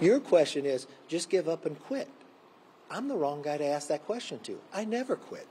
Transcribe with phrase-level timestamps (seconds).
[0.00, 2.08] Your question is just give up and quit.
[2.90, 4.58] I'm the wrong guy to ask that question to.
[4.72, 5.46] I never quit.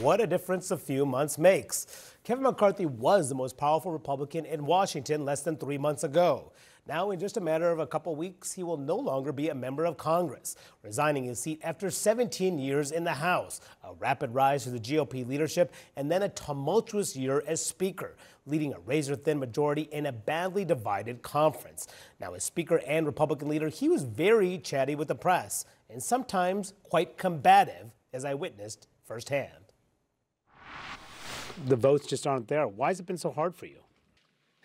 [0.00, 1.86] What a difference a few months makes.
[2.22, 6.52] Kevin McCarthy was the most powerful Republican in Washington less than three months ago.
[6.88, 9.54] Now, in just a matter of a couple weeks, he will no longer be a
[9.54, 14.64] member of Congress, resigning his seat after 17 years in the House, a rapid rise
[14.64, 18.16] to the GOP leadership, and then a tumultuous year as Speaker,
[18.46, 21.88] leading a razor thin majority in a badly divided conference.
[22.20, 26.72] Now, as Speaker and Republican leader, he was very chatty with the press and sometimes
[26.84, 29.66] quite combative, as I witnessed firsthand
[31.64, 32.68] the votes just aren't there.
[32.68, 33.85] Why has it been so hard for you?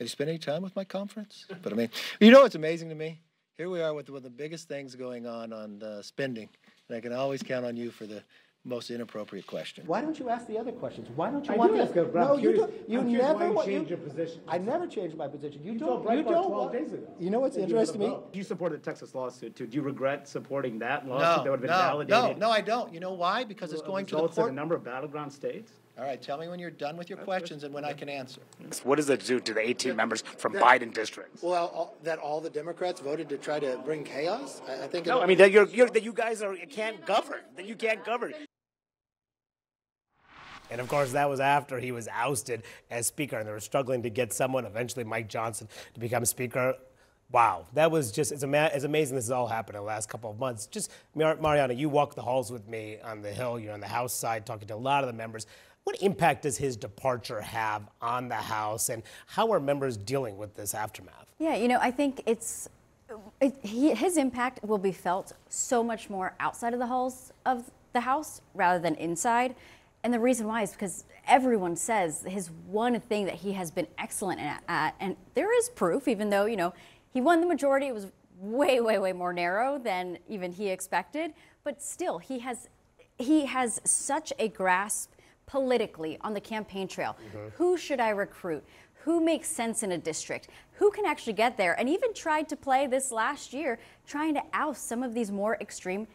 [0.02, 1.46] Have you spent any time with my conference?
[1.62, 3.22] But I mean, you know what's amazing to me?
[3.55, 6.50] Here we are with one of the biggest things going on on uh, spending,
[6.90, 8.23] and I can always count on you for the
[8.66, 9.84] most inappropriate question.
[9.86, 11.08] Why don't you ask the other questions?
[11.16, 12.73] Why don't you I want do ask the, No, you don't.
[12.90, 14.42] You I'm never you want, changed you, your position.
[14.48, 15.62] I never changed my position.
[15.64, 16.04] You, You don't.
[16.09, 16.34] You don't.
[16.34, 17.08] 12 want- days ago.
[17.20, 18.18] You know what's that interesting to me?
[18.34, 19.68] You supported the Texas lawsuit too.
[19.68, 22.40] Do you regret supporting that lawsuit No, that would have been no, validated?
[22.40, 22.92] no, no, I don't.
[22.92, 23.44] You know why?
[23.44, 25.73] Because it's going to the results in a number of battleground states.
[25.97, 28.42] All right, tell me when you're done with your questions and when I can answer.
[28.84, 31.44] What does that do to the 18 members from Biden districts?
[31.44, 34.62] Well, all, that all the Democrats voted to try to bring chaos.
[34.67, 35.06] I, I think.
[35.06, 37.42] No, it- I mean that you're, you're that you guys are can't govern.
[37.58, 38.34] That you can't govern.
[40.69, 44.03] And of course, that was after he was ousted as Speaker, and they were struggling
[44.03, 46.75] to get someone, eventually Mike Johnson, to become Speaker.
[47.30, 50.09] Wow, that was just, it's, ama- it's amazing this has all happened in the last
[50.09, 50.67] couple of months.
[50.67, 53.58] Just, Mar- Mariana, you walked the halls with me on the Hill.
[53.59, 55.45] You're on the House side talking to a lot of the members.
[55.84, 60.56] What impact does his departure have on the House, and how are members dealing with
[60.56, 61.34] this aftermath?
[61.40, 62.70] Yeah, you know, I think it's
[63.42, 67.70] it, he, his impact will be felt so much more outside of the halls of
[67.94, 69.56] the House rather than inside.
[70.04, 73.88] And the reason why is because everyone says his one thing that he has been
[73.98, 76.74] excellent at, at, and there is proof, even though, you know,
[77.14, 78.08] he won the majority, it was
[78.40, 81.34] way, way, way more narrow than even he expected.
[81.64, 82.70] But still, he has
[83.18, 85.12] he has such a grasp
[85.51, 87.17] politically on the campaign trail.
[87.28, 87.50] Mm-hmm.
[87.57, 88.63] Who should I recruit?
[89.03, 90.47] Who makes sense in a district?
[90.73, 91.78] Who can actually get there?
[91.78, 95.57] And even tried to play this last year, trying to oust some of these more
[95.59, 96.07] extreme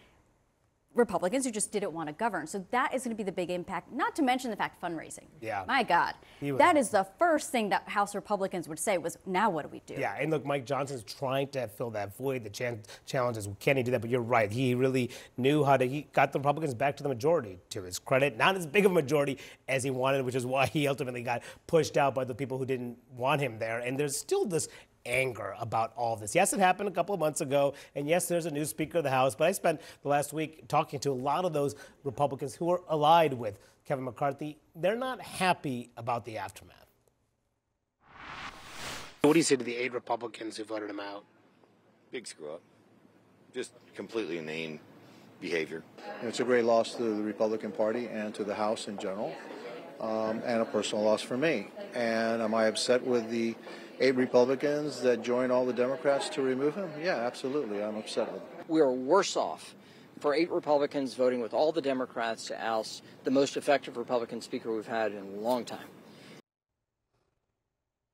[0.96, 2.46] Republicans who just didn't want to govern.
[2.46, 5.26] So that is going to be the big impact, not to mention the fact fundraising.
[5.40, 5.64] Yeah.
[5.68, 6.14] My God.
[6.40, 9.82] That is the first thing that House Republicans would say was, now what do we
[9.86, 9.94] do?
[9.98, 12.42] Yeah, and look, Mike Johnson's trying to fill that void.
[12.44, 14.00] The chan- challenge is, can he do that?
[14.00, 14.50] But you're right.
[14.50, 15.86] He really knew how to.
[15.86, 17.58] He got the Republicans back to the majority.
[17.70, 20.66] To his credit, not as big of a majority as he wanted, which is why
[20.66, 23.80] he ultimately got pushed out by the people who didn't want him there.
[23.80, 24.68] And there's still this
[25.06, 26.34] anger about all this.
[26.34, 29.04] Yes, it happened a couple of months ago, and yes, there's a new Speaker of
[29.04, 29.34] the House.
[29.34, 31.74] But I spent the last week talking to a lot of those
[32.04, 34.58] Republicans who are allied with Kevin McCarthy.
[34.74, 36.86] They're not happy about the aftermath.
[39.22, 41.24] What do you say to the eight Republicans who voted him out?
[42.12, 42.60] Big screw up.
[43.54, 44.78] Just completely inane
[45.40, 45.82] behavior.
[46.22, 49.34] It's a great loss to the Republican Party and to the House in general,
[50.00, 51.68] um, and a personal loss for me.
[51.94, 53.54] And am I upset with the
[54.00, 56.90] eight Republicans that join all the Democrats to remove him?
[57.02, 57.82] Yeah, absolutely.
[57.82, 58.64] I'm upset with them.
[58.68, 59.74] we are worse off
[60.20, 64.74] for eight Republicans voting with all the Democrats to oust the most effective Republican speaker
[64.74, 65.88] we've had in a long time.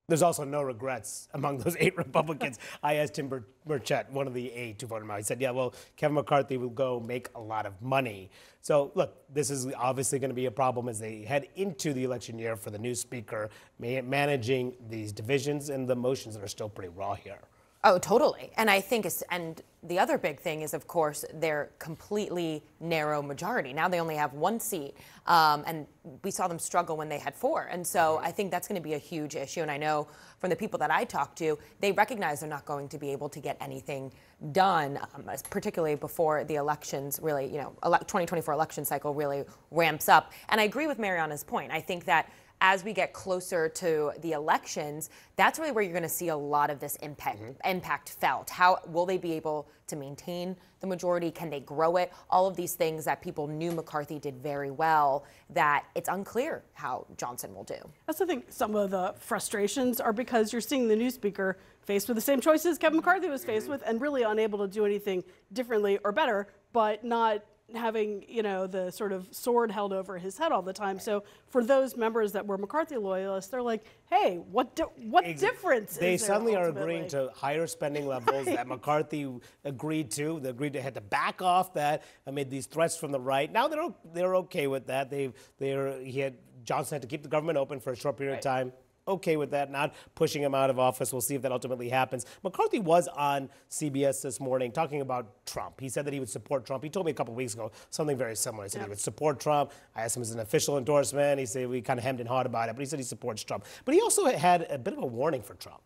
[0.08, 2.58] There's also no regrets among those eight Republicans.
[2.82, 5.18] I asked Tim Bur- Burchett, one of the eight who voted him out.
[5.18, 8.30] He said, yeah, well, Kevin McCarthy will go make a lot of money.
[8.60, 12.04] So, look, this is obviously going to be a problem as they head into the
[12.04, 16.68] election year for the new speaker, managing these divisions and the motions that are still
[16.68, 17.40] pretty raw here.
[17.84, 18.52] Oh, totally.
[18.56, 23.20] And I think, it's, and the other big thing is, of course, their completely narrow
[23.20, 23.72] majority.
[23.72, 24.94] Now they only have one seat,
[25.26, 25.88] um, and
[26.22, 27.64] we saw them struggle when they had four.
[27.64, 29.62] And so I think that's going to be a huge issue.
[29.62, 30.06] And I know
[30.38, 33.28] from the people that I talked to, they recognize they're not going to be able
[33.30, 34.12] to get anything
[34.52, 40.08] done, um, particularly before the elections really, you know, ele- 2024 election cycle really ramps
[40.08, 40.30] up.
[40.50, 41.72] And I agree with Mariana's point.
[41.72, 42.30] I think that
[42.62, 46.36] as we get closer to the elections, that's really where you're going to see a
[46.36, 47.68] lot of this impact mm-hmm.
[47.68, 48.48] impact felt.
[48.48, 51.32] How will they be able to maintain the majority?
[51.32, 52.12] Can they grow it?
[52.30, 55.24] All of these things that people knew McCarthy did very well.
[55.50, 57.78] That it's unclear how Johnson will do.
[58.06, 58.44] That's the thing.
[58.48, 62.40] some of the frustrations are because you're seeing the new speaker faced with the same
[62.40, 63.72] choices Kevin McCarthy was faced mm-hmm.
[63.72, 67.42] with and really unable to do anything differently or better, but not
[67.76, 70.98] having you know the sort of sword held over his head all the time.
[70.98, 75.96] So for those members that were McCarthy loyalists, they're like, hey, what di- what difference?
[75.96, 79.28] They suddenly are agreeing to higher spending levels that McCarthy
[79.64, 80.40] agreed to.
[80.40, 83.50] They agreed to had to back off that amid these threats from the right.
[83.50, 85.10] Now they're they're okay with that.
[85.10, 86.34] They they're he had
[86.64, 88.72] Johnson had to keep the government open for a short period of time.
[89.06, 91.12] Okay with that, not pushing him out of office.
[91.12, 92.26] We'll see if that ultimately happens.
[92.42, 95.80] McCarthy was on CBS this morning talking about Trump.
[95.80, 96.82] He said that he would support Trump.
[96.84, 98.64] He told me a couple weeks ago something very similar.
[98.64, 98.84] He said yeah.
[98.84, 99.72] he would support Trump.
[99.94, 101.38] I asked him as an official endorsement.
[101.40, 103.42] He said we kind of hemmed and hawed about it, but he said he supports
[103.42, 103.64] Trump.
[103.84, 105.80] But he also had a bit of a warning for Trump.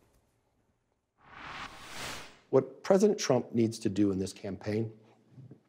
[2.50, 4.90] What President Trump needs to do in this campaign,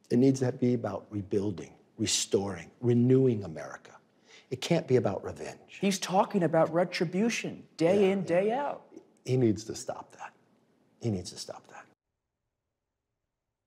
[0.10, 3.92] it needs to be about rebuilding, restoring, renewing America.
[4.50, 5.78] It can't be about revenge.
[5.82, 8.84] He's talking about retribution day yeah, in, day out.
[9.26, 10.34] He needs to stop that.
[11.02, 11.86] He needs to stop that.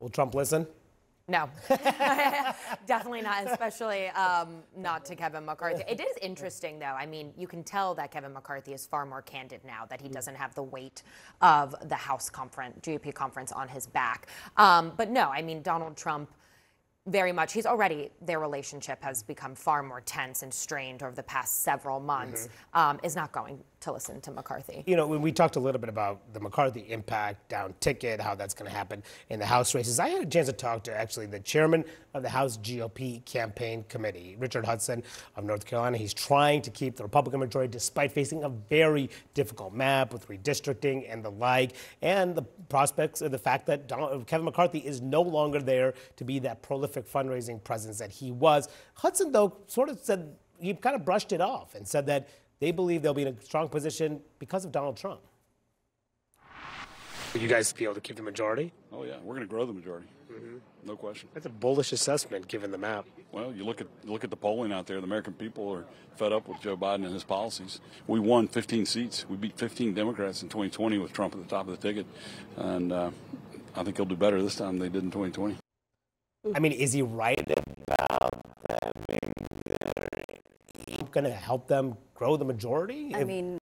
[0.00, 0.66] Will Trump listen?
[1.28, 1.48] No,
[2.86, 5.84] definitely not, especially um, not to Kevin McCarthy.
[5.88, 6.86] It is interesting, though.
[6.86, 10.08] I mean, you can tell that Kevin McCarthy is far more candid now that he
[10.08, 11.04] doesn't have the weight
[11.40, 14.26] of the House conference, GOP conference on his back.
[14.56, 16.30] Um, but no, I mean, Donald Trump
[17.06, 17.52] very much.
[17.52, 21.99] He's already, their relationship has become far more tense and strained over the past several
[21.99, 22.79] months, mm-hmm.
[22.79, 24.85] um, is not going to listen to McCarthy.
[24.87, 28.35] You know, when we talked a little bit about the McCarthy impact, down ticket, how
[28.35, 30.94] that's going to happen in the House races, I had a chance to talk to
[30.94, 35.02] actually the chairman of the House GOP campaign committee, Richard Hudson
[35.37, 35.97] of North Carolina.
[35.97, 41.11] He's trying to keep the Republican majority despite facing a very difficult map with redistricting
[41.11, 45.23] and the like, and the prospects of the fact that Donald, Kevin McCarthy is no
[45.23, 48.69] longer there to be that prolific fundraising presence that he was.
[48.94, 52.28] Hudson, though, sort of said he kind of brushed it off and said that
[52.60, 55.20] they believe they'll be in a strong position because of Donald Trump.
[57.32, 58.72] Will you guys be able to keep the majority?
[58.92, 60.08] Oh yeah, we're going to grow the majority.
[60.31, 60.56] Mm-hmm.
[60.84, 61.28] No question.
[61.32, 63.06] That's a bullish assessment given the map.
[63.31, 64.98] Well, you look at look at the polling out there.
[64.98, 65.84] The American people are
[66.16, 67.81] fed up with Joe Biden and his policies.
[68.08, 69.26] We won 15 seats.
[69.28, 72.06] We beat 15 Democrats in 2020 with Trump at the top of the ticket,
[72.56, 73.10] and uh,
[73.76, 75.56] I think he'll do better this time than they did in 2020.
[76.54, 78.31] I mean, is he right about
[78.69, 78.92] that?
[78.96, 79.32] I mean,
[81.10, 83.12] going to help them grow the majority?
[83.14, 83.58] I if, mean,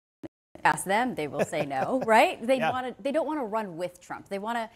[0.64, 2.46] ask them; they will say no, right?
[2.46, 2.72] They yeah.
[2.72, 3.04] want to.
[3.04, 4.30] They don't want to run with Trump.
[4.30, 4.70] They want to.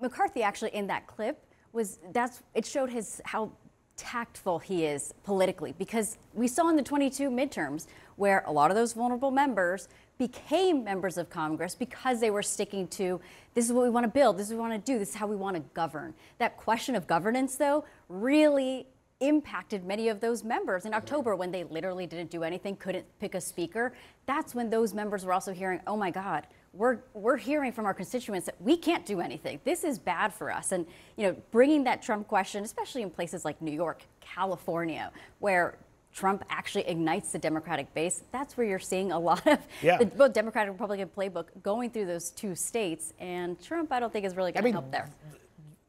[0.00, 3.52] McCarthy actually in that clip was that's it showed his how
[3.96, 7.86] tactful he is politically because we saw in the 22 midterms
[8.16, 9.88] where a lot of those vulnerable members
[10.18, 13.20] became members of Congress because they were sticking to
[13.54, 15.10] this is what we want to build, this is what we want to do, this
[15.10, 16.14] is how we want to govern.
[16.38, 18.86] That question of governance, though, really
[19.20, 23.34] impacted many of those members in October when they literally didn't do anything, couldn't pick
[23.34, 23.94] a speaker.
[24.26, 26.46] That's when those members were also hearing, oh my God,
[26.76, 29.60] we're, we're hearing from our constituents that we can't do anything.
[29.64, 30.72] This is bad for us.
[30.72, 30.86] And,
[31.16, 35.76] you know, bringing that Trump question, especially in places like New York, California, where
[36.12, 39.98] Trump actually ignites the Democratic base, that's where you're seeing a lot of yeah.
[39.98, 43.12] the both Democratic and Republican playbook going through those two states.
[43.18, 45.10] And Trump, I don't think, is really going to help there.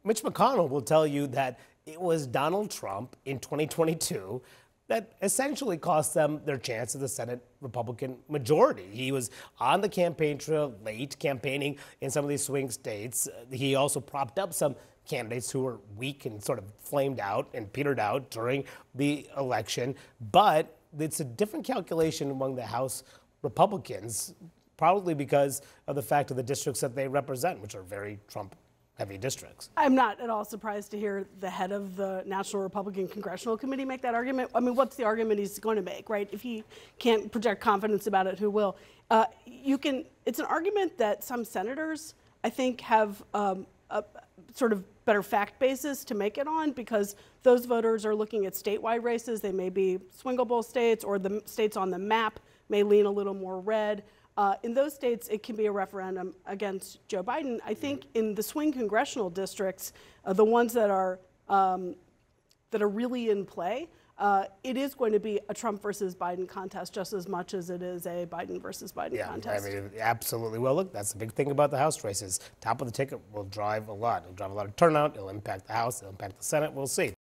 [0.03, 4.41] Mitch McConnell will tell you that it was Donald Trump in 2022
[4.87, 8.87] that essentially cost them their chance of the Senate Republican majority.
[8.91, 13.27] He was on the campaign trail late, campaigning in some of these swing states.
[13.51, 14.75] He also propped up some
[15.07, 19.95] candidates who were weak and sort of flamed out and petered out during the election.
[20.31, 23.03] But it's a different calculation among the House
[23.41, 24.33] Republicans,
[24.77, 28.55] probably because of the fact of the districts that they represent, which are very Trump
[28.95, 29.69] heavy districts.
[29.75, 33.86] I'm not at all surprised to hear the head of the National Republican Congressional Committee
[33.86, 34.50] make that argument.
[34.56, 36.30] I mean, what's the argument he's going to make, right?
[36.31, 36.63] If he
[36.97, 38.77] can't project confidence about it, who will?
[39.12, 40.06] Uh, you can.
[40.25, 44.03] It's an argument that some senators, I think, have um, a
[44.53, 48.53] sort of better fact basis to make it on because those voters are looking at
[48.53, 49.41] statewide races.
[49.41, 53.12] They may be Swingle Bowl states or the states on the map may lean a
[53.12, 54.03] little more red.
[54.38, 57.60] Uh, in those states, it can be a referendum against Joe Biden.
[57.65, 59.94] I think in the swing congressional districts,
[60.25, 61.96] uh, the ones that are um,
[62.72, 63.88] that are really in play,
[64.18, 67.70] uh, it is going to be a Trump versus Biden contest just as much as
[67.70, 69.65] it is a Biden versus Biden yeah, contest.
[69.65, 70.60] I mean, absolutely.
[70.60, 72.39] Well, look, that's the big thing about the House races.
[72.60, 74.24] Top of the ticket will drive a lot.
[74.24, 75.15] It'll drive a lot of turnout.
[75.15, 76.01] It'll impact the House.
[76.01, 76.74] It'll impact the Senate.
[76.74, 77.15] We'll see.